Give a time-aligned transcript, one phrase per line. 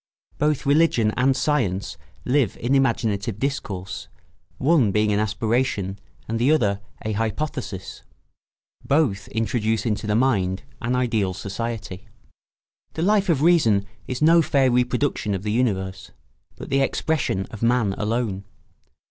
[0.39, 1.95] Both religion and science
[2.25, 4.07] live in imaginative discourse,
[4.57, 8.01] one being an aspiration and the other a hypothesis.
[8.83, 12.07] Both introduce into the mind an ideal society.
[12.93, 16.09] The Life of Reason is no fair reproduction of the universe,
[16.55, 18.43] but the expression of man alone.